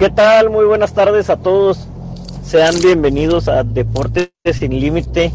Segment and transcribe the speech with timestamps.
[0.00, 0.48] ¿Qué tal?
[0.48, 1.86] Muy buenas tardes a todos.
[2.42, 5.30] Sean bienvenidos a Deportes sin Límite.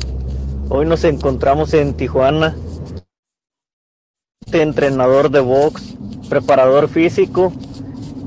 [0.69, 2.57] Hoy nos encontramos en Tijuana.
[4.51, 5.95] Entrenador de box,
[6.31, 7.53] preparador físico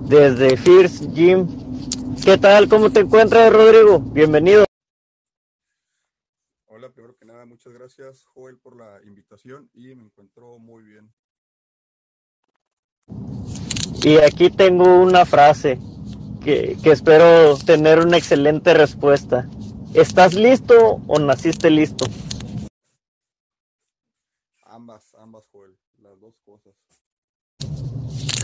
[0.07, 1.49] desde First Gym.
[2.25, 2.69] ¿Qué tal?
[2.69, 3.99] ¿Cómo te encuentras, Rodrigo?
[3.99, 4.65] Bienvenido.
[6.69, 11.13] Hola, primero que nada, muchas gracias, Joel, por la invitación y me encuentro muy bien.
[14.05, 15.81] Y aquí tengo una frase
[16.45, 19.49] que, que espero tener una excelente respuesta.
[19.95, 22.07] ¿Estás listo o naciste listo?
[24.65, 26.75] Ambas, ambas, Joel, las dos cosas.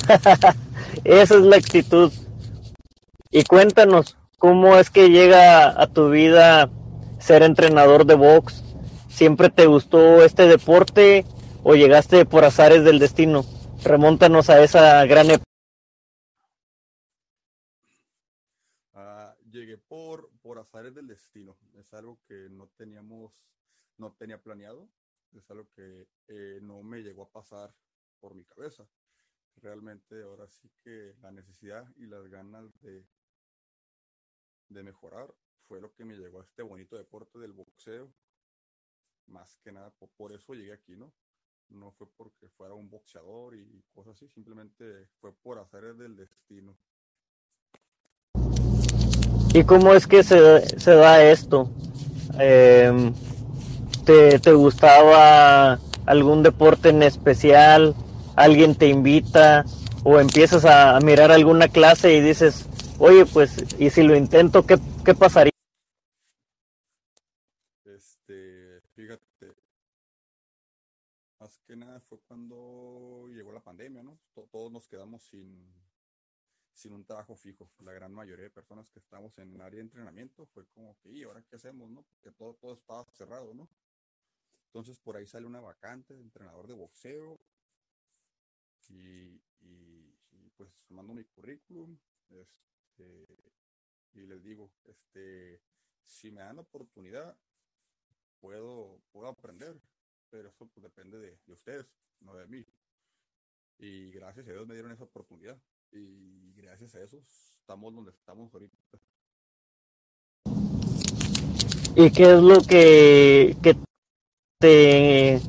[1.05, 2.13] Esa es la actitud.
[3.31, 6.71] Y cuéntanos, ¿cómo es que llega a tu vida
[7.19, 8.63] ser entrenador de box?
[9.09, 11.25] ¿Siempre te gustó este deporte
[11.63, 13.45] o llegaste por azares del destino?
[13.83, 15.45] Remóntanos a esa gran época.
[18.93, 21.57] Ah, llegué por, por azares del destino.
[21.75, 23.47] Es algo que no teníamos,
[23.97, 24.91] no tenía planeado.
[25.33, 27.73] Es algo que eh, no me llegó a pasar
[28.19, 28.89] por mi cabeza.
[29.57, 33.07] Realmente ahora sí que la necesidad y las ganas de,
[34.69, 38.13] de mejorar fue lo que me llegó a este bonito deporte del boxeo.
[39.27, 41.15] Más que nada, por, eso llegué aquí, ¿no?
[41.69, 46.77] No fue porque fuera un boxeador y cosas así, simplemente fue por hacer del destino.
[49.55, 51.71] ¿Y cómo es que se, se da esto?
[52.41, 53.13] Eh,
[54.05, 57.95] ¿te, ¿Te gustaba algún deporte en especial?
[58.37, 59.65] ¿Alguien te invita?
[60.03, 62.67] ¿O empiezas a, a mirar alguna clase y dices,
[62.99, 65.53] oye, pues, ¿y si lo intento, qué, qué pasaría?
[67.85, 69.55] Este, fíjate,
[71.41, 74.19] más que nada fue cuando llegó la pandemia, ¿no?
[74.35, 75.73] To- Todos nos quedamos sin,
[76.75, 77.73] sin un trabajo fijo.
[77.79, 81.11] La gran mayoría de personas que estamos en el área de entrenamiento fue como que,
[81.11, 82.03] ¿y ahora qué hacemos, no?
[82.05, 83.69] Porque todo, todo estaba cerrado, ¿no?
[84.67, 87.39] Entonces por ahí sale una vacante de entrenador de boxeo
[88.89, 91.99] y, y- y, pues mando mi currículum
[92.29, 93.27] este,
[94.13, 95.63] y les digo, este,
[96.05, 97.39] si me dan la oportunidad,
[98.41, 99.81] puedo, puedo aprender,
[100.29, 101.87] pero eso pues depende de, de ustedes,
[102.21, 102.67] no de mí.
[103.79, 105.61] Y gracias a Dios me dieron esa oportunidad
[105.95, 107.19] y gracias a eso
[107.61, 108.77] estamos donde estamos ahorita.
[111.97, 113.77] ¿Y qué es lo que, que
[114.61, 115.41] te,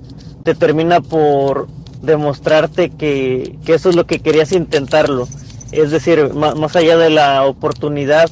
[0.43, 1.67] te termina por
[2.01, 5.27] demostrarte que, que eso es lo que querías intentarlo?
[5.71, 8.29] Es decir, ma- más allá de la oportunidad,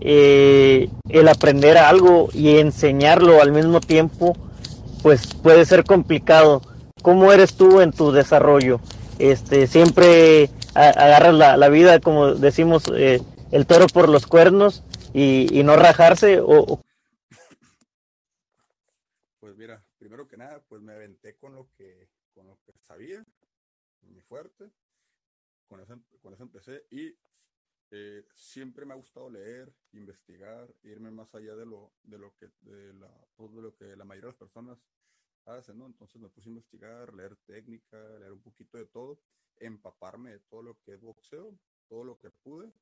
[0.00, 4.36] eh, el aprender algo y enseñarlo al mismo tiempo,
[5.02, 6.62] pues puede ser complicado.
[7.02, 8.80] ¿Cómo eres tú en tu desarrollo?
[9.18, 13.20] Este, siempre a- agarras la, la vida, como decimos, eh,
[13.52, 14.82] el toro por los cuernos
[15.14, 16.80] y, y no rajarse o,
[19.40, 23.24] Pues mira, primero que nada, pues me aventé con lo que, con lo que sabía,
[24.02, 24.70] mi fuerte,
[25.68, 27.14] con eso, con eso empecé y
[27.90, 32.46] eh, siempre me ha gustado leer, investigar, irme más allá de lo, de lo que,
[32.60, 32.94] de
[33.36, 34.78] pues, de lo que la mayoría de las personas
[35.46, 35.86] hacen, ¿no?
[35.86, 39.20] Entonces me puse a investigar, leer técnica, leer un poquito de todo,
[39.56, 41.58] empaparme de todo lo que es boxeo,
[41.88, 42.72] todo lo que pude.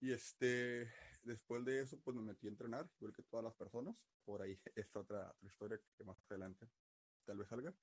[0.00, 0.90] Y este,
[1.22, 3.96] después de eso, pues me metí a entrenar, igual que todas las personas.
[4.24, 6.68] Por ahí es otra, otra historia que más adelante
[7.24, 7.74] tal vez salga.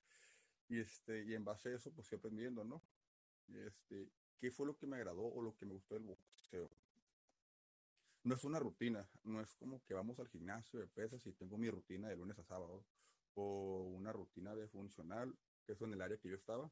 [0.68, 2.82] Y este, y en base a eso, pues fui aprendiendo, ¿no?
[3.48, 6.70] Este, ¿qué fue lo que me agradó o lo que me gustó del boxeo?
[8.22, 11.56] No es una rutina, no es como que vamos al gimnasio de pesas y tengo
[11.56, 12.84] mi rutina de lunes a sábado,
[13.34, 15.36] o una rutina de funcional,
[15.66, 16.70] que es en el área que yo estaba,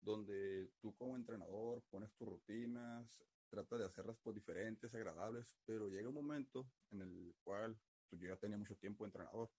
[0.00, 3.20] donde tú como entrenador pones tus rutinas,
[3.50, 7.78] tratas de hacerlas pues diferentes, agradables, pero llega un momento en el cual
[8.08, 9.50] pues, yo ya tenía mucho tiempo de entrenador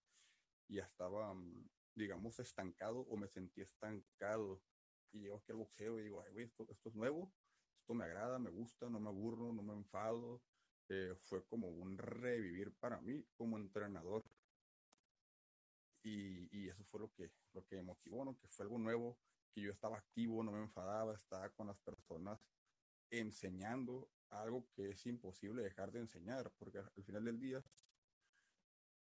[0.68, 4.62] y ya estaba, mm, digamos, estancado o me sentí estancado.
[5.12, 7.30] Y llego aquí al boxeo y digo, ay, güey, esto, esto es nuevo,
[7.80, 10.42] esto me agrada, me gusta, no me aburro, no me enfado.
[10.88, 14.22] Eh, fue como un revivir para mí como entrenador.
[16.02, 18.36] Y, y eso fue lo que, lo que me motivó, ¿no?
[18.38, 19.20] Que fue algo nuevo,
[19.54, 22.48] que yo estaba activo, no me enfadaba, estaba con las personas
[23.10, 27.62] enseñando algo que es imposible dejar de enseñar, porque al final del día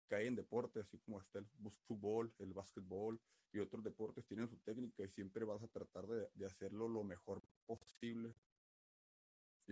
[0.08, 1.46] cae en deportes, así como está el
[1.86, 3.20] fútbol, el básquetbol
[3.52, 7.04] y otros deportes tienen su técnica y siempre vas a tratar de, de hacerlo lo
[7.04, 8.34] mejor posible.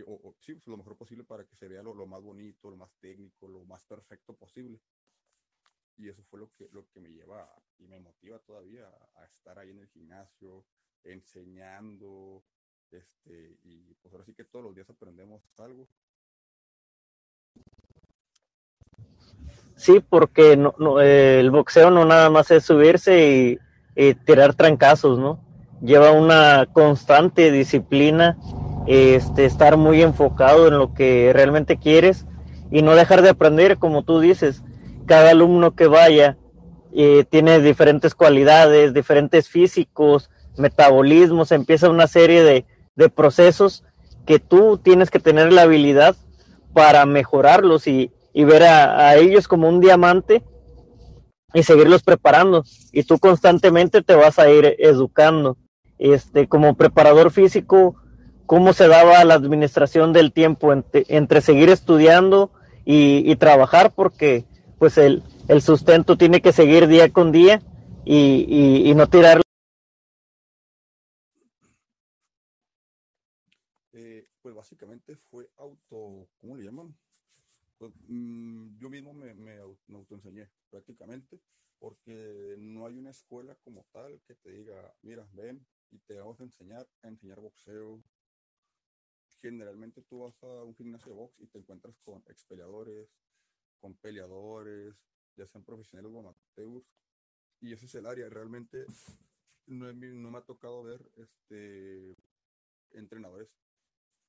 [0.06, 2.70] O, o, sí, pues, lo mejor posible para que se vea lo, lo más bonito,
[2.70, 4.80] lo más técnico, lo más perfecto posible.
[5.96, 7.48] Y eso fue lo que, lo que me lleva
[7.78, 10.64] y me motiva todavía a, estar ahí en el gimnasio,
[11.04, 12.42] enseñando,
[12.90, 15.88] Este, y pues ahora sí que todos los días aprendemos algo.
[19.76, 23.58] Sí, porque no, no, el boxeo no nada más es subirse
[23.96, 25.38] y, tirar trancazos, ¿no?
[25.82, 28.38] Lleva una constante disciplina,
[28.86, 32.24] este, estar muy enfocado en lo que realmente quieres
[32.70, 34.62] y no dejar de aprender, como tú dices.
[35.12, 36.38] Cada alumno que vaya
[36.94, 42.64] eh, tiene diferentes cualidades, diferentes físicos, metabolismos, empieza una serie de,
[42.96, 43.84] de procesos
[44.24, 46.16] que tú tienes que tener la habilidad
[46.72, 50.42] para mejorarlos y, y ver a, ellos como un diamante
[51.52, 52.64] y seguirlos preparando.
[52.90, 55.58] Y tú constantemente te vas a ir educando.
[55.98, 57.96] Este, como preparador físico,
[58.46, 62.50] ¿cómo se daba la administración del tiempo entre, seguir estudiando
[62.86, 63.92] y, trabajar?
[63.94, 64.46] Porque
[64.82, 67.62] pues el, el, sustento tiene que seguir día con día
[68.04, 69.40] y, y no tirar
[74.42, 76.98] pues básicamente fue auto, ¿cómo le llaman?
[77.78, 79.56] Pues, mm, yo mismo me, me,
[79.94, 81.40] autoenseñé prácticamente,
[81.78, 86.40] porque no hay una escuela como tal que te diga, mira, ven y te vamos
[86.40, 88.02] a enseñar a enseñar boxeo.
[89.40, 93.08] Generalmente tú vas a un gimnasio de box y te encuentras con expeleadores,
[93.82, 94.94] con peleadores,
[95.36, 96.86] ya sean profesionales o amateurs,
[97.60, 98.30] y ese es el área.
[98.30, 98.86] Realmente
[99.66, 102.16] no, no me ha tocado ver este
[102.92, 103.50] entrenadores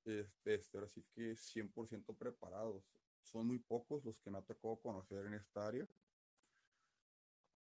[0.06, 2.84] este, este, ahora sí que 100% preparados.
[3.22, 5.88] Son muy pocos los que me ha tocado conocer en esta área.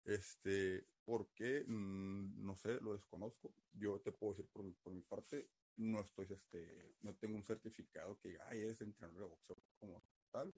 [0.04, 1.64] Este, ¿por qué?
[1.66, 3.52] Mm, no sé, lo desconozco.
[3.74, 8.30] Yo te puedo decir por, mi parte, no estoy, este, no tengo un certificado que
[8.30, 10.52] diga, ay, es entrenador de boxeo como tal.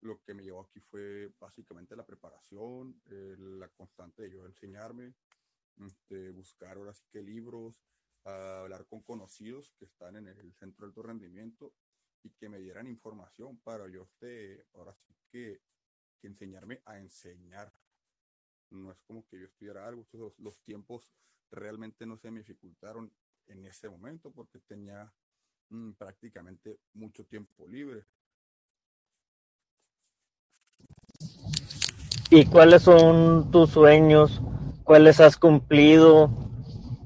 [0.00, 5.14] Lo que me llevó aquí fue básicamente la preparación, eh, la constante de yo enseñarme,
[5.78, 7.82] este, buscar ahora sí que libros,
[8.24, 11.74] a hablar con conocidos que están en el centro de alto rendimiento
[12.22, 15.60] y que me dieran información para yo, este, ahora sí que,
[16.20, 17.72] que enseñarme a enseñar.
[18.70, 21.14] No es como que yo estudiara algo, los, los tiempos
[21.50, 23.12] realmente no se me dificultaron
[23.46, 25.12] en ese momento porque tenía
[25.68, 28.03] mm, prácticamente mucho tiempo libre.
[32.34, 34.40] ¿Y cuáles son tus sueños?
[34.84, 36.30] ¿Cuáles has cumplido?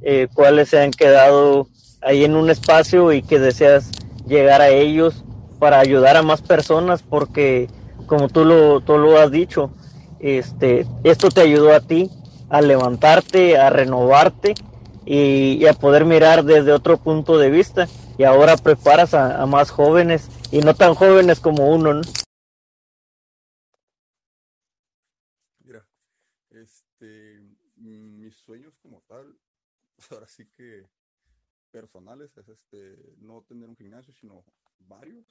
[0.02, 1.68] eh, cuáles se han quedado
[2.02, 3.90] ahí en un espacio y que deseas
[4.26, 5.24] llegar a ellos
[5.58, 7.68] para ayudar a más personas porque
[8.06, 9.70] como tú lo, tú lo has dicho,
[10.20, 12.10] este, esto te ayudó a ti
[12.48, 14.54] a levantarte, a renovarte
[15.04, 17.86] y, a poder mirar desde otro punto de vista
[18.16, 22.00] y ahora preparas a, a más jóvenes y no tan jóvenes como uno, ¿no?
[25.64, 25.86] Mira,
[26.50, 27.42] este,
[27.76, 29.36] mis sueños como tal
[30.10, 30.86] ahora sí que
[31.68, 34.44] personales es este no tener un gimnasio, sino
[34.78, 35.26] varios,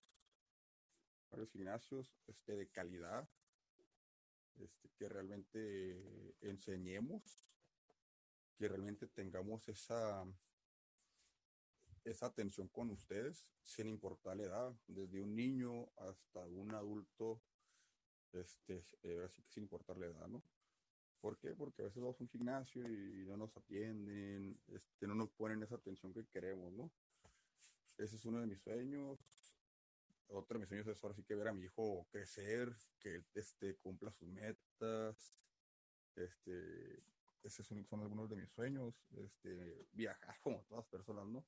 [1.29, 3.29] varios gimnasios este, de calidad,
[4.55, 7.47] este, que realmente enseñemos,
[8.57, 10.25] que realmente tengamos esa,
[12.03, 17.41] esa atención con ustedes, sin importar la edad, desde un niño hasta un adulto,
[18.33, 20.41] este, eh, así que sin importar la edad, ¿no?
[21.21, 21.53] ¿Por qué?
[21.55, 25.63] Porque a veces vamos a un gimnasio y no nos atienden, este, no nos ponen
[25.63, 26.91] esa atención que queremos, ¿no?
[27.97, 29.19] Ese es uno de mis sueños.
[30.27, 33.75] Otro de mis sueños es ahora sí que ver a mi hijo crecer, que este,
[33.77, 35.33] cumpla sus metas.
[36.15, 37.03] Este,
[37.43, 38.93] esos son, son algunos de mis sueños.
[39.15, 41.45] Este, viajar como todas las personas, ¿no?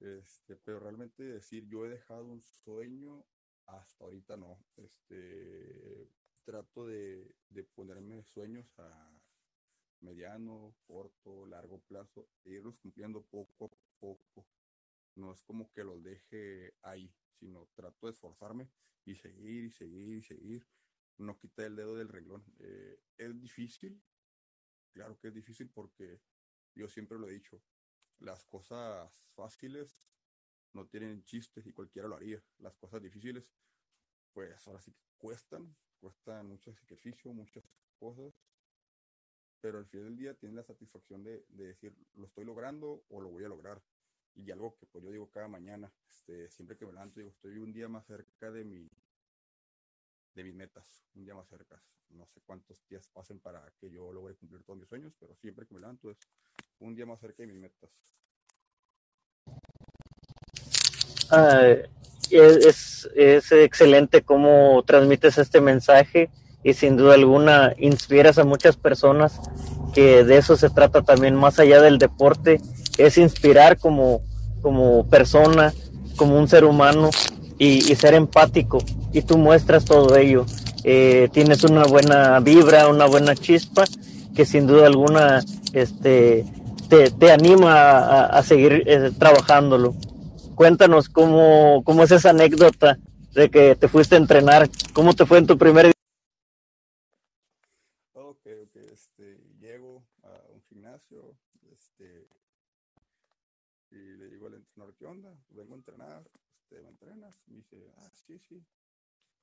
[0.00, 3.24] Este, pero realmente decir yo he dejado un sueño,
[3.66, 4.58] hasta ahorita no.
[4.76, 6.08] Este,
[6.46, 7.34] trato de,
[7.74, 9.20] ponerme sueños a
[10.00, 14.46] mediano, corto, largo plazo e irlos cumpliendo poco a poco.
[15.16, 18.70] No es como que los deje ahí, sino trato de esforzarme
[19.04, 20.66] y seguir y seguir y seguir.
[21.18, 22.44] No quita el dedo del renglón.
[22.60, 24.00] Eh, es difícil,
[24.92, 26.20] claro que es difícil porque
[26.74, 27.60] yo siempre lo he dicho,
[28.18, 29.98] las cosas fáciles
[30.74, 32.42] no tienen chistes y cualquiera lo haría.
[32.58, 33.50] Las cosas difíciles,
[34.36, 37.64] pues ahora sí cuestan, cuesta mucho sacrificio, muchas
[37.98, 38.34] cosas,
[39.62, 43.30] pero al final del día tienes la satisfacción de, decir, lo estoy logrando o lo
[43.30, 43.80] voy a lograr.
[44.34, 47.56] Y algo que pues yo digo cada mañana, este, siempre que me levanto, digo, estoy
[47.56, 48.86] un día más cerca de mi,
[50.34, 51.82] de mis metas, un día más cerca.
[52.10, 55.66] No sé cuántos días pasen para que yo logre cumplir todos mis sueños, pero siempre
[55.66, 56.18] que me levanto es
[56.80, 57.90] un día más cerca de mis metas.
[61.30, 61.74] Ah,
[62.30, 66.30] es, es excelente cómo transmites este mensaje
[66.62, 69.40] y sin duda alguna inspiras a muchas personas
[69.96, 72.60] que de eso se trata también más allá del deporte,
[72.98, 74.20] es inspirar como,
[74.60, 75.72] como persona,
[76.16, 77.08] como un ser humano
[77.56, 78.76] y, ser empático.
[79.14, 80.44] Y tú muestras todo ello.
[80.84, 83.84] Eh, tienes una buena vibra, una buena chispa
[84.34, 85.42] que sin duda alguna
[85.72, 86.44] este,
[86.90, 89.94] te, anima a, seguir eh, trabajándolo.
[90.56, 92.98] Cuéntanos cómo, cómo es esa anécdota
[93.34, 95.92] de que te fuiste a entrenar, cómo te fue en tu primer.
[98.14, 101.36] Ok, ok, este, llego a un gimnasio,
[101.70, 102.26] este,
[103.90, 105.36] y le digo al entrenador, ¿qué onda?
[105.50, 106.24] Vengo a entrenar,
[106.58, 107.34] este, ¿me entrenas?
[107.46, 108.64] Y me dice, ah, sí, sí.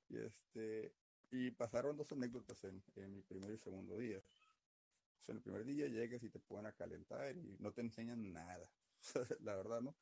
[0.09, 0.91] Y este,
[1.31, 4.19] y pasaron dos anécdotas en, en mi primer y segundo día
[5.27, 8.67] en el primer día llegas y te ponen a calentar y no te enseñan nada.
[9.41, 9.95] la verdad, ¿no?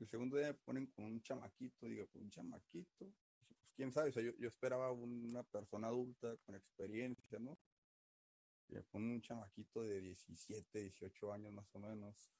[0.00, 2.88] El segundo día me ponen con un chamaquito, digo, con un chamaquito.
[2.98, 7.58] Pues quién sabe, o sea, yo, yo esperaba una persona adulta con experiencia, ¿no?
[8.68, 12.32] Y me ponen un chamaquito de 17, 18 años más o menos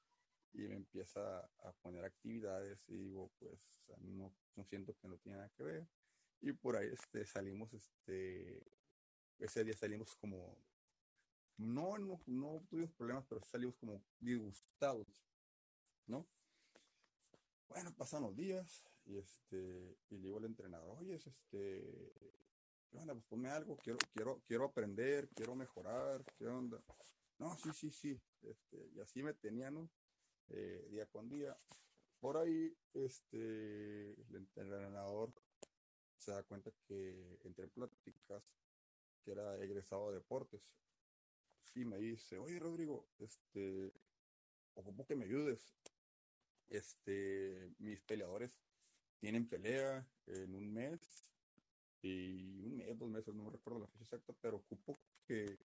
[0.55, 3.59] y me empieza a poner actividades y digo, pues
[4.01, 5.89] no, no siento que no tiene nada que ver.
[6.41, 8.63] Y por ahí este, salimos, este,
[9.39, 10.57] ese día salimos como
[11.57, 15.07] no, no, no tuvimos problemas, pero salimos como disgustados,
[16.07, 16.27] ¿no?
[17.73, 22.13] Bueno, pasan los días y este, y le digo al entrenador, oye, este,
[22.91, 26.83] bueno, pues ponme algo, quiero, quiero, quiero aprender, quiero mejorar, ¿qué onda?
[27.39, 29.91] No, sí, sí, sí, este, y así me tenían, ¿no?
[30.49, 31.59] Eh, día con día.
[32.21, 35.33] Por ahí, este, el entrenador
[36.19, 38.45] se da cuenta que entre pláticas,
[39.25, 40.61] que era egresado de deportes,
[41.75, 43.95] y me dice, oye Rodrigo, este,
[44.75, 45.75] ocupo que me ayudes.
[46.73, 48.51] Este, mis peleadores
[49.21, 51.27] tienen pelea en un mes
[52.01, 55.59] y un mes, dos meses, no recuerdo la fecha exacta, pero ocupo que,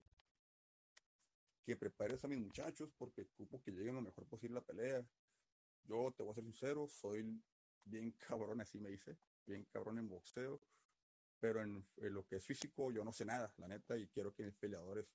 [1.65, 5.07] que prepares a mis muchachos porque ocupo que lleguen lo mejor posible a la pelea.
[5.85, 7.41] Yo te voy a ser sincero, soy
[7.85, 10.61] bien cabrón, así me dice, bien cabrón en boxeo,
[11.39, 14.35] pero en, en, lo que es físico yo no sé nada, la neta, y quiero
[14.35, 15.07] que mis peleadores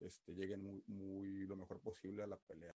[0.00, 2.74] este, lleguen muy, muy lo mejor posible a la pelea.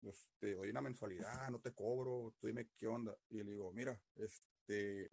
[0.00, 3.16] Pues, te doy una mensualidad, no te cobro, tú dime qué onda.
[3.28, 5.10] Y le digo, mira, este,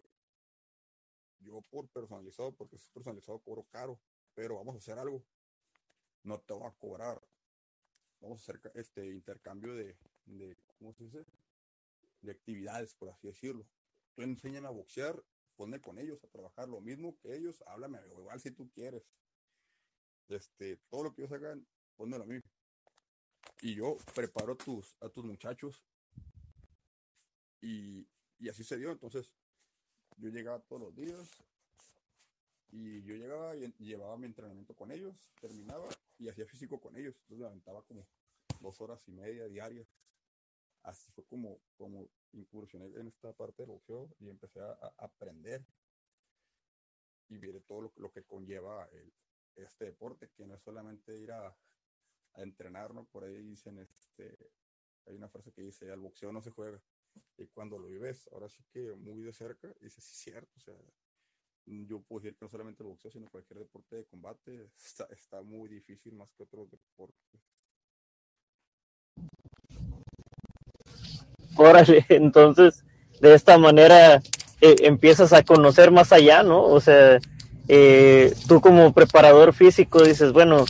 [1.39, 3.99] yo por personalizado, porque es personalizado, cobro caro,
[4.33, 5.23] pero vamos a hacer algo.
[6.23, 7.21] No te voy a cobrar.
[8.19, 11.25] Vamos a hacer este intercambio de, de ¿cómo se dice?
[12.21, 13.67] De actividades, por así decirlo.
[14.15, 15.21] Tú enséñame a boxear,
[15.55, 19.03] ponme con ellos a trabajar lo mismo que ellos, háblame igual si tú quieres
[20.29, 22.39] este, todo lo que ellos hagan, ponlo a mí.
[23.63, 25.81] Y yo preparo a tus, a tus muchachos.
[27.61, 28.05] Y,
[28.37, 28.91] y así se dio.
[28.91, 29.31] Entonces,
[30.17, 31.31] yo llegaba todos los días.
[32.73, 35.87] Y yo llegaba y, llevaba mi entrenamiento con ellos, terminaba
[36.19, 37.15] y hacía físico con ellos.
[37.21, 38.05] Entonces me aventaba como
[38.59, 39.87] dos horas y media diarias.
[40.81, 45.65] Así fue como, como incursioné en esta parte del boxeo y empecé a, aprender
[47.29, 49.13] y vi todo lo, lo que conlleva el,
[49.55, 51.55] este deporte, que no es solamente ir a,
[52.35, 52.91] a entrenar.
[53.11, 54.37] Por ahí dicen, este,
[55.05, 56.81] hay una frase que dice, al boxeo no se juega.
[57.37, 60.75] Y cuando lo vives, ahora sí que muy de cerca, dices, sí, cierto, o sea,
[61.65, 65.41] yo puedo decir que no solamente el boxeo, sino cualquier deporte de combate está, está
[65.41, 67.41] muy difícil más que otros deportes.
[71.55, 72.83] Órale, entonces,
[73.21, 74.21] de esta manera
[74.61, 76.63] eh, empiezas a conocer más allá, ¿no?
[76.63, 77.19] O sea,
[77.67, 80.65] eh, tú como preparador físico dices, bueno,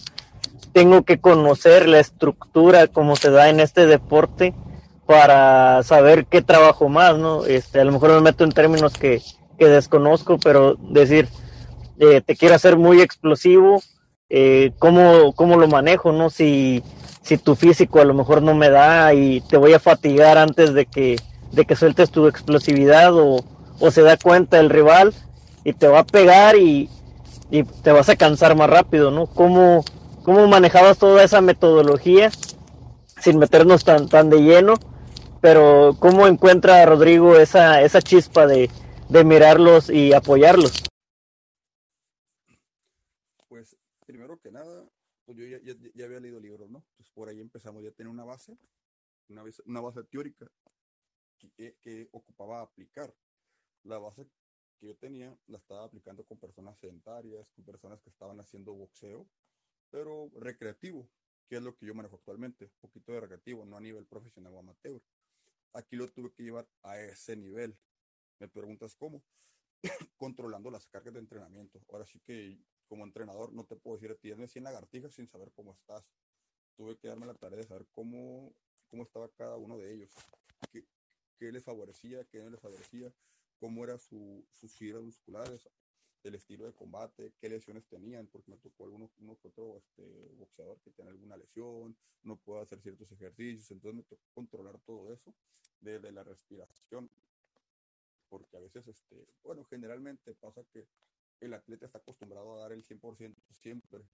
[0.74, 4.54] tengo que conocer la estructura, como se da en este deporte,
[5.06, 7.46] para saber qué trabajo más, ¿no?
[7.46, 9.22] Este, a lo mejor me meto en términos que,
[9.58, 11.28] que desconozco, pero decir,
[12.00, 13.82] eh, te quiero hacer muy explosivo,
[14.30, 16.30] eh, ¿cómo, ¿cómo, lo manejo, no?
[16.30, 16.84] Si,
[17.22, 20.74] si tu físico a lo mejor no me da y te voy a fatigar antes
[20.74, 21.18] de que,
[21.52, 23.44] de que sueltes tu explosividad o,
[23.80, 25.14] o se da cuenta el rival
[25.64, 26.90] y te va a pegar y,
[27.84, 29.28] te vas a cansar más rápido, ¿no?
[29.28, 29.86] ¿Cómo,
[30.24, 32.32] ¿Cómo manejabas toda esa metodología
[33.22, 34.76] sin meternos tan, tan de lleno?
[35.42, 38.70] Pero ¿cómo encuentra Rodrigo esa, esa chispa de,
[39.26, 40.82] mirarlos y apoyarlos?
[43.50, 43.76] Pues
[44.06, 44.86] primero que nada,
[45.26, 46.86] pues yo ya, había leído libros, ¿no?
[46.96, 48.58] Pues por ahí empezamos ya a tener una base,
[49.28, 50.50] una base, una base teórica
[51.38, 53.14] que, que ocupaba aplicar.
[53.84, 54.26] La base
[54.80, 59.28] yo tenía la estaba aplicando con personas sedentarias, con personas que estaban haciendo boxeo,
[59.94, 61.08] pero recreativo,
[61.48, 64.52] que es lo que yo manejo actualmente, un poquito de recreativo, no a nivel profesional
[64.56, 65.00] o amateur.
[65.74, 67.78] Aquí lo tuve que llevar a ese nivel.
[68.40, 69.24] Me preguntas cómo,
[70.18, 71.80] controlando las cargas de entrenamiento.
[71.90, 75.74] Ahora sí que como entrenador no te puedo decir, tienes 100 lagartijas sin saber cómo
[75.74, 76.04] estás.
[76.76, 78.52] Tuve que darme la tarea de saber cómo,
[78.90, 80.12] cómo estaba cada uno de ellos.
[80.72, 80.88] qué,
[81.38, 83.14] qué les favorecía, qué no les favorecía,
[83.60, 85.70] cómo eran su, sus fibras musculares,
[86.24, 90.04] el estilo de combate, qué lesiones tenían, porque me tocó alguno, uno que otro este,
[90.36, 95.12] boxeador que tiene alguna lesión, no puede hacer ciertos ejercicios, entonces me tocó controlar todo
[95.12, 95.34] eso,
[95.82, 97.10] desde la respiración,
[98.30, 100.88] porque a veces, este, bueno, generalmente pasa que
[101.42, 104.06] el atleta está acostumbrado a dar el 100% siempre,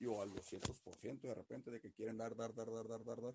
[0.00, 3.20] y o al 200% de repente de que quieren dar, dar, dar, dar, dar, dar,
[3.20, 3.34] dar,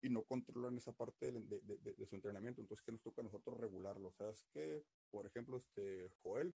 [0.00, 2.60] y no controlan esa parte de, de, de, de, su entrenamiento.
[2.60, 4.08] Entonces, que nos toca a nosotros regularlo?
[4.08, 6.54] O sea, es que, por ejemplo, este Joel,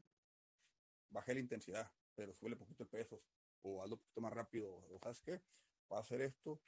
[1.10, 3.20] baje la intensidad, pero sube un poquito de pesos,
[3.62, 4.74] o hazlo un poquito más rápido.
[4.90, 5.42] O sabes qué,
[5.90, 6.60] va a hacer esto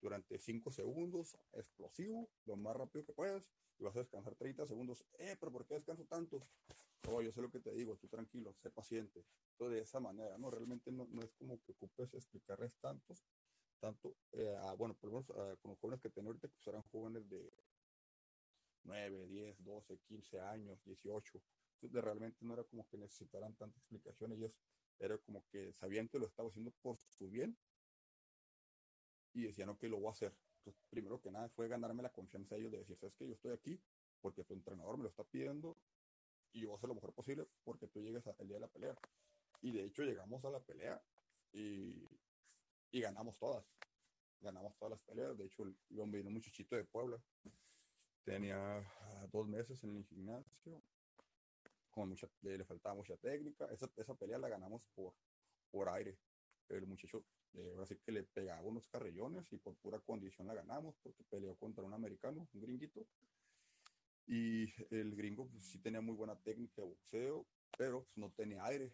[0.00, 3.48] durante 5 segundos, explosivo, lo más rápido que puedas,
[3.78, 5.04] y vas a descansar 30 segundos.
[5.18, 6.40] Eh, pero ¿por qué descanso tanto?
[7.08, 9.24] Oh, yo sé lo que te digo, tú tranquilo, sé paciente.
[9.52, 10.50] Entonces, de esa manera, ¿no?
[10.50, 13.24] Realmente no, no es como que ocupes explicarles tantos,
[13.82, 16.64] tanto, eh, a, bueno, por lo menos uh, con los jóvenes que tengo ahorita, pues
[16.68, 17.52] eran jóvenes de
[18.84, 21.42] 9, 10, 12, 15 años, 18.
[21.74, 24.32] Entonces, realmente no era como que necesitaran tanta explicación.
[24.32, 24.56] Ellos
[25.00, 27.58] era como que sabían que lo estaba haciendo por su bien
[29.34, 30.32] y decían, ok, lo voy a hacer.
[30.58, 33.34] Entonces, primero que nada fue ganarme la confianza de ellos de decir, sabes que yo
[33.34, 33.80] estoy aquí
[34.20, 35.76] porque tu entrenador me lo está pidiendo
[36.52, 38.68] y yo voy a hacer lo mejor posible porque tú llegues al día de la
[38.68, 38.94] pelea.
[39.60, 41.02] Y de hecho llegamos a la pelea
[41.52, 42.08] y
[42.92, 43.64] y ganamos todas.
[44.40, 45.36] Ganamos todas las peleas.
[45.36, 47.20] De hecho, yo vino un muchachito de Puebla.
[48.24, 48.86] Tenía
[49.32, 50.82] dos meses en el gimnasio.
[51.90, 53.66] Con mucha, le, faltaba mucha técnica.
[53.72, 55.14] Esa, esa, pelea la ganamos por,
[55.70, 56.16] por aire.
[56.68, 60.54] El muchacho, eh, ahora sí que le pegaba unos carrillones y por pura condición la
[60.54, 63.06] ganamos porque peleó contra un americano, un gringuito.
[64.26, 67.46] Y el gringo pues, sí tenía muy buena técnica de boxeo,
[67.76, 68.92] pero pues, no tenía aire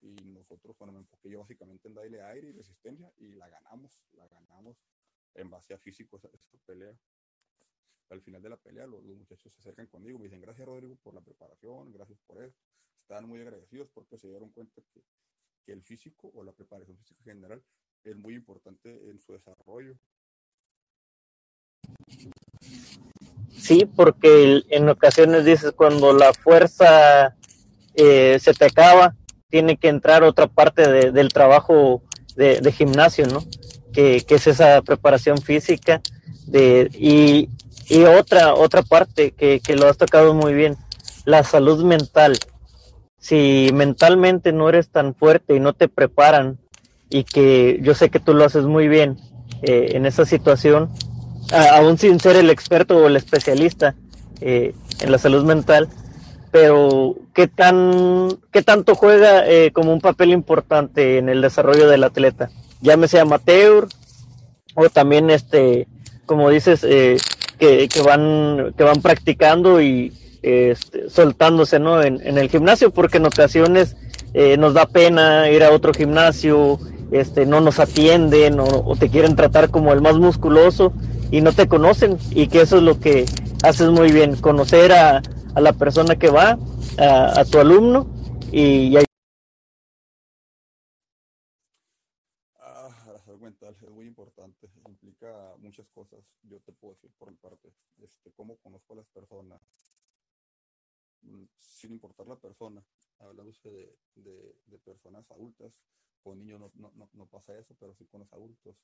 [0.00, 3.98] y nosotros, bueno, me enfoqué yo básicamente en darle aire y resistencia y la ganamos,
[4.12, 4.76] la ganamos
[5.34, 6.96] en base a físico esa, esa pelea.
[8.10, 10.96] Al final de la pelea, los, los, muchachos se acercan conmigo, me dicen, gracias Rodrigo
[11.02, 12.56] por la preparación, gracias por eso.
[13.02, 15.02] Estaban muy agradecidos porque se dieron cuenta que,
[15.64, 17.62] que el físico o la preparación física en general
[18.04, 19.98] es muy importante en su desarrollo.
[23.50, 27.36] Sí, porque en ocasiones dices, cuando la fuerza
[27.94, 29.16] eh, se te acaba,
[29.56, 32.02] tiene que entrar otra parte de, del trabajo
[32.36, 33.42] de, gimnasio, ¿no?
[33.90, 36.02] Que, es esa preparación física
[36.46, 37.48] de, y,
[38.04, 40.76] otra, otra parte que, lo has tocado muy bien,
[41.24, 42.38] la salud mental.
[43.16, 46.58] Si mentalmente no eres tan fuerte y no te preparan
[47.08, 49.16] y que yo sé que tú lo haces muy bien
[49.62, 50.90] eh, en esa situación,
[51.72, 53.94] aún sin ser el experto o el especialista
[54.42, 55.88] eh, en la salud mental,
[56.58, 62.02] pero ¿qué, tan, qué tanto juega eh, como un papel importante en el desarrollo del
[62.02, 62.48] atleta?
[62.80, 63.88] Llámese amateur
[64.74, 65.86] o también, este,
[66.24, 67.18] como dices, eh,
[67.58, 72.02] que, que, van, que van practicando y este, soltándose ¿no?
[72.02, 73.94] en, el gimnasio, porque en ocasiones
[74.32, 76.78] eh, nos da pena ir a otro gimnasio,
[77.10, 80.94] este, no nos atienden o te quieren tratar como el más musculoso
[81.30, 83.26] y no te conocen y que eso es lo que
[83.62, 85.20] haces muy bien, conocer a,
[85.56, 86.58] a la persona que va,
[86.98, 88.06] a, a tu alumno
[88.52, 88.96] y, y
[92.60, 96.20] ah, la salud mental es muy importante, implica muchas cosas.
[96.42, 99.62] Yo te puedo decir por mi parte, este, cómo conozco a las personas,
[101.58, 102.84] sin importar la persona,
[103.18, 105.72] hablándose de, de, de personas adultas,
[106.22, 108.76] con niños no, no, no, pasa eso, pero sí con los adultos.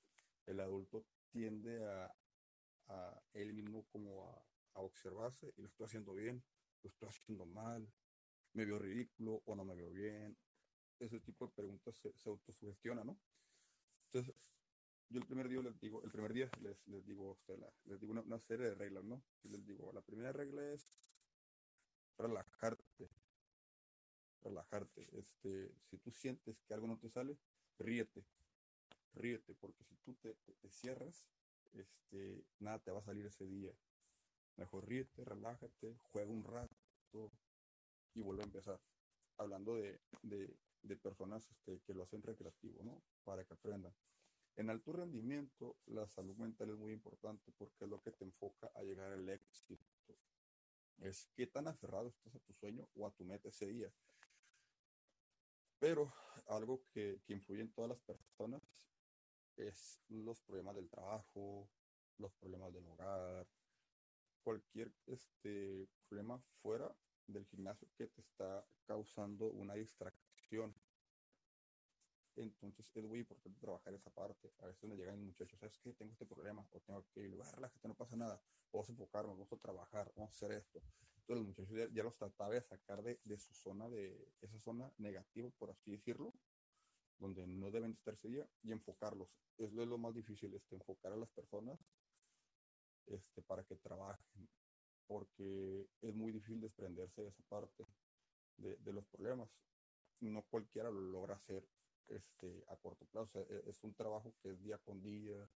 [0.46, 2.14] El adulto tiende a,
[2.88, 4.42] a él mismo como a,
[4.74, 6.42] a observarse y lo estoy haciendo bien,
[6.82, 7.88] lo estoy haciendo mal,
[8.54, 10.36] me veo ridículo o no me veo bien.
[10.98, 13.18] Ese tipo de preguntas se, se autosugestiona, ¿no?
[14.06, 14.34] Entonces,
[15.08, 17.72] yo el primer día les digo, el primer día les, les digo a usted, la,
[17.84, 19.22] les digo una, una, serie de reglas, ¿no?
[19.42, 20.86] Les digo, la primera regla es
[22.18, 23.10] relajarte,
[24.42, 25.08] relajarte.
[25.12, 27.36] Este, si tú sientes que algo no te sale,
[27.78, 28.24] ríete,
[29.14, 31.26] ríete, porque si tú te, te, te cierras,
[31.72, 33.72] este, nada te va a salir ese día.
[34.56, 37.32] Mejor ríete, relájate, juega un rato
[38.14, 38.80] y vuelve a empezar.
[39.38, 43.02] Hablando de, de, de personas este, que lo hacen recreativo, ¿no?
[43.24, 43.94] Para que aprendan.
[44.56, 48.70] En alto rendimiento, la salud mental es muy importante porque es lo que te enfoca
[48.74, 49.82] a llegar al éxito.
[50.98, 53.90] Es qué tan aferrado estás a tu sueño o a tu meta ese día.
[55.78, 56.12] Pero
[56.48, 58.62] algo que, que influye en todas las personas
[59.56, 61.68] es los problemas del trabajo,
[62.18, 63.48] los problemas del hogar,
[64.42, 66.94] cualquier este, problema fuera
[67.26, 70.74] del gimnasio que te está causando una distracción.
[72.34, 74.52] Entonces es muy importante trabajar esa parte.
[74.60, 75.92] A veces me llegan muchachos, ¿sabes qué?
[75.92, 79.52] Tengo este problema, o tengo que ir, relájate, no pasa nada, vamos a enfocarnos, vamos
[79.52, 80.82] a trabajar, vamos a hacer esto.
[81.16, 84.58] Entonces los muchachos ya, ya los trataba de sacar de, de, su zona, de esa
[84.58, 86.32] zona negativa, por así decirlo,
[87.18, 89.28] donde no deben estar ese día, y enfocarlos.
[89.58, 91.78] Eso es lo más difícil, este, enfocar a las personas
[93.06, 94.48] este, para que trabajen,
[95.06, 97.86] porque es muy difícil desprenderse de esa parte
[98.56, 99.50] de, de los problemas.
[100.20, 101.68] No cualquiera lo logra hacer
[102.08, 103.46] este, a corto plazo.
[103.48, 105.48] E, es un trabajo que es día con día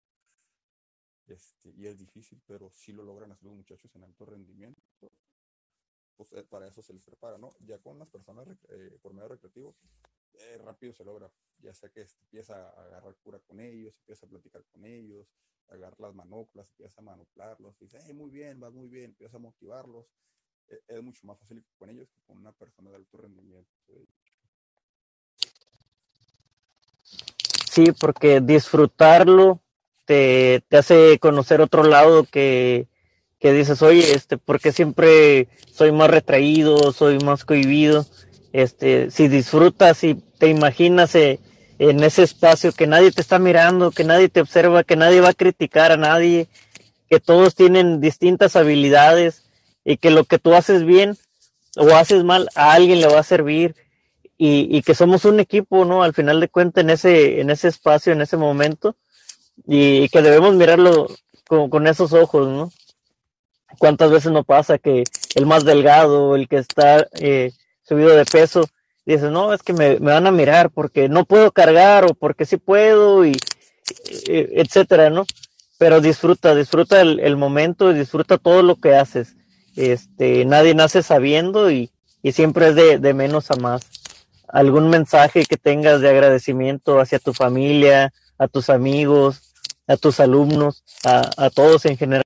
[1.27, 4.81] este, y es difícil, pero si lo logran hacer los muchachos en alto rendimiento.
[6.15, 7.51] Pues eh, para eso se les prepara, ¿no?
[7.59, 9.75] Ya con las personas eh, por medio recreativo,
[10.39, 14.29] eh, rápido se logra, ya sea que empieza a agarrar cura con ellos, empieza a
[14.29, 15.27] platicar con ellos,
[15.69, 19.39] agarrar las manoplas, empieza a manoplarlos, dice, hey, muy bien, vas muy bien, empieza a
[19.39, 20.05] motivarlos.
[20.69, 23.69] E, es mucho más fácil con ellos que con una persona de alto rendimiento.
[27.71, 29.61] Sí, porque disfrutarlo
[30.05, 32.87] te, te hace conocer otro lado que,
[33.39, 38.05] que dices, oye, este, porque siempre soy más retraído, soy más cohibido.
[38.57, 41.39] Este, si disfrutas y te imaginas eh,
[41.77, 45.29] en ese espacio que nadie te está mirando, que nadie te observa, que nadie va
[45.29, 46.47] a criticar a nadie,
[47.07, 49.43] que todos tienen distintas habilidades
[49.85, 51.15] y que lo que tú haces bien
[51.75, 53.75] o haces mal a alguien le va a servir
[54.39, 56.01] y, y, que somos un equipo, ¿no?
[56.01, 58.95] Al final de cuentas, en ese, en ese espacio, en ese momento,
[59.67, 61.05] y, que debemos mirarlo
[61.47, 62.71] con, con, esos ojos, ¿no?
[63.77, 65.03] ¿Cuántas veces no pasa que
[65.35, 67.51] el más delgado, el que está eh,
[67.87, 68.67] subido de peso,
[69.05, 72.45] dice, no, es que me, me, van a mirar porque no puedo cargar o porque
[72.45, 73.37] sí puedo, y,
[74.27, 75.25] etcétera, ¿no?
[75.77, 79.35] Pero disfruta, disfruta el, el momento y disfruta todo lo que haces.
[79.75, 81.91] Este, nadie nace sabiendo y,
[82.23, 83.87] y siempre es de, de menos a más
[84.47, 89.53] algún mensaje que tengas de agradecimiento hacia tu familia, a tus amigos,
[89.87, 92.23] a tus alumnos, a, a todos en general.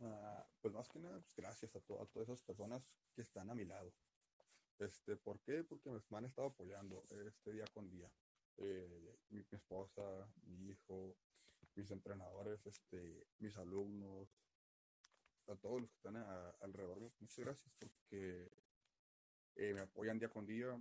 [0.00, 2.82] Uh, pues más que nada, pues gracias a, to a, todas esas personas
[3.14, 3.92] que están a mi lado.
[5.16, 5.64] ¿Por qué?
[5.64, 8.10] Porque me, han estado apoyando este día con día.
[8.56, 10.02] Eh, mi, mi, esposa,
[10.44, 11.16] mi hijo,
[11.74, 14.28] mis entrenadores, este, mis alumnos,
[15.48, 17.12] a todos los que están a, alrededor.
[17.18, 18.50] Muchas gracias porque
[19.56, 20.80] eh, me apoyan día con día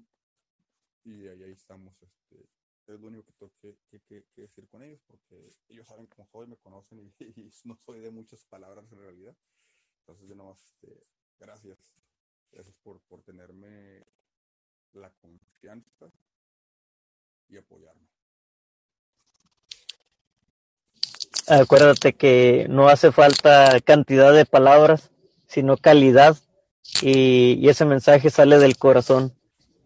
[1.04, 2.02] y ahí, estamos.
[2.02, 2.50] Este,
[2.88, 3.54] es lo único que tengo
[3.90, 7.14] que, decir con ellos porque ellos saben cómo soy, me conocen y,
[7.64, 9.36] no soy de muchas palabras en realidad.
[10.02, 11.08] Entonces, de nuevo, este,
[11.40, 11.80] gracias.
[12.52, 14.06] Gracias por, por tenerme
[14.94, 16.06] la confianza
[17.50, 18.02] y apoyarme.
[21.48, 25.12] Acuérdate que no hace falta cantidad de palabras,
[25.48, 26.38] sino calidad
[27.02, 29.34] y, ese mensaje sale del corazón.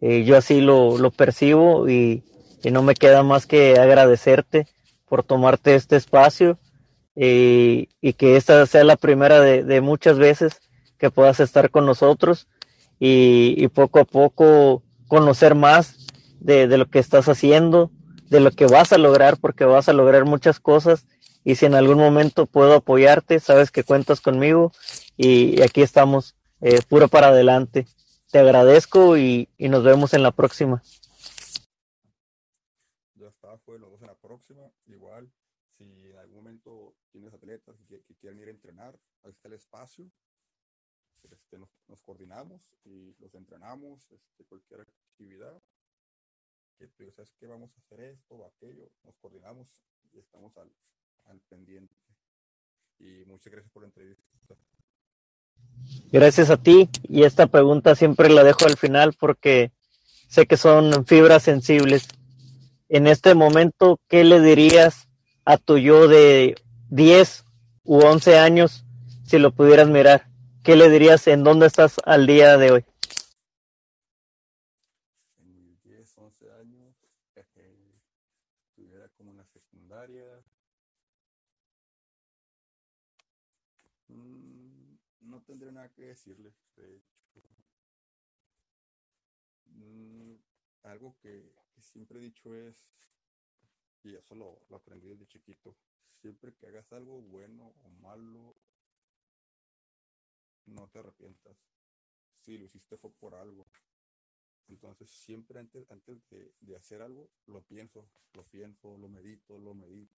[0.02, 2.24] Eh, yo así lo, lo percibo y,
[2.70, 4.68] no me queda más que agradecerte
[5.08, 6.60] por tomarte este espacio
[7.16, 10.60] y, que esta sea la primera de, muchas veces
[10.98, 12.50] que puedas estar con nosotros
[13.00, 15.98] y poco a poco conocer más
[16.40, 17.92] de, de, lo que estás haciendo,
[18.30, 21.06] de lo que vas a lograr, porque vas a lograr muchas cosas
[21.48, 24.74] y si en algún momento puedo apoyarte, sabes que cuentas conmigo
[25.16, 27.88] y, aquí estamos eh, puro para adelante.
[28.30, 30.84] Te agradezco y, y, nos vemos en la próxima.
[33.16, 34.70] Ya está, pues nos vemos en la próxima.
[34.88, 35.32] Igual,
[35.78, 39.54] si en algún momento tienes atletas que, que quieren ir a entrenar, ahí está el
[39.54, 40.12] espacio.
[41.24, 45.62] Este, nos, coordinamos y los entrenamos, este, cualquier actividad.
[46.78, 49.68] Que tú sabes que vamos a hacer esto o aquello, nos coordinamos
[50.14, 50.72] y estamos al,
[51.26, 51.96] al pendiente.
[53.00, 54.24] Y muchas gracias por la entrevista.
[56.12, 56.90] Gracias a ti.
[57.04, 59.72] Y esta pregunta siempre la dejo al final porque
[60.28, 62.08] sé que son fibras sensibles.
[62.90, 65.10] En este momento, ¿qué le dirías
[65.46, 66.56] a tu yo de
[66.90, 67.46] 10
[67.84, 68.86] u 11 años
[69.26, 70.28] si lo pudieras mirar?
[70.68, 72.86] ¿Qué le dirías en dónde estás al día de hoy?
[75.38, 76.94] En 10, 11 años,
[77.36, 78.02] eh,
[78.66, 80.26] estuviera como en la secundaria.
[84.10, 86.54] Mm, no tendré nada que decirle.
[86.76, 87.42] De hecho,
[89.68, 90.34] mm,
[90.84, 91.50] algo que,
[91.80, 92.90] siempre he dicho es,
[94.04, 95.78] y eso lo, aprendí desde chiquito,
[96.20, 98.54] siempre que hagas algo bueno o malo,
[100.68, 101.58] no te arrepientas.
[102.40, 103.68] Si lo hiciste fue por algo.
[104.68, 109.74] Entonces siempre antes, antes de, de hacer algo, lo pienso, lo pienso, lo medito, lo
[109.74, 110.16] medito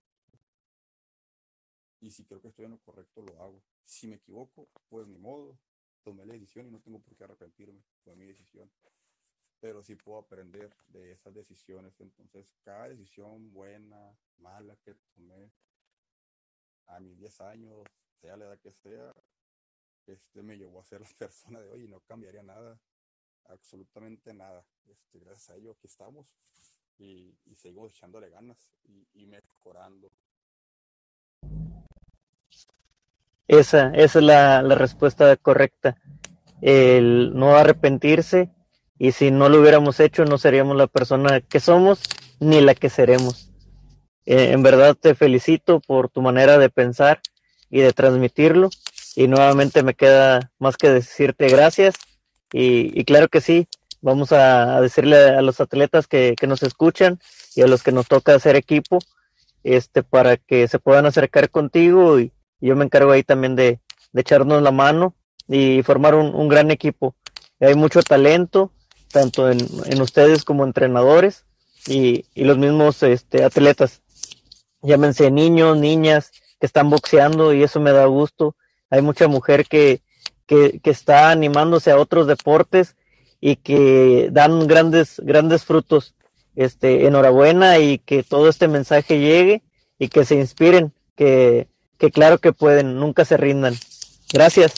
[2.01, 3.61] y si creo que estoy en lo correcto, lo hago.
[3.83, 5.59] Si me equivoco, pues ni modo,
[6.03, 8.71] tomé la decisión y no tengo por qué arrepentirme, fue mi decisión.
[9.59, 11.99] pero sí puedo aprender de esas decisiones.
[11.99, 15.51] Entonces, cada decisión buena, mala que tomé
[16.87, 17.83] a mis 10 años,
[18.21, 19.13] sea la edad que sea,
[20.13, 22.79] este me llevó a ser la persona de hoy y no cambiaría nada,
[23.45, 24.63] absolutamente nada.
[24.87, 26.27] Este, gracias a ello aquí estamos
[26.97, 28.57] y, y seguimos echándole ganas
[29.13, 30.11] y, mejorando.
[33.47, 35.97] Esa, esa es la, la, respuesta correcta.
[36.61, 38.51] El no arrepentirse
[38.97, 42.01] y si no lo hubiéramos hecho no seríamos la persona que somos
[42.39, 43.49] ni la que seremos.
[44.25, 47.21] Eh, en verdad te felicito por tu manera de pensar
[47.69, 48.69] y de transmitirlo
[49.19, 51.95] y nuevamente me queda más que decirte gracias
[52.53, 53.67] y, claro que sí,
[53.99, 57.19] vamos a, a decirle a los atletas que, que, nos escuchan
[57.53, 58.99] y a los que nos toca hacer equipo
[59.65, 63.81] este para que se puedan acercar contigo y, yo me encargo ahí también de,
[64.13, 65.15] de echarnos la mano
[65.49, 67.15] y formar un, un, gran equipo.
[67.59, 68.71] Hay mucho talento,
[69.11, 71.45] tanto en, en ustedes como entrenadores
[71.87, 74.01] y, y, los mismos este, atletas.
[74.81, 78.55] Llámense niños, niñas que están boxeando y eso me da gusto.
[78.89, 80.01] Hay mucha mujer que,
[80.45, 82.95] que, que está animándose a otros deportes
[83.41, 86.15] y que dan grandes, grandes frutos.
[86.55, 89.63] Este, enhorabuena y que todo este mensaje llegue
[89.97, 93.75] y que se inspiren, que, que claro que pueden, nunca se rindan.
[94.33, 94.73] Gracias.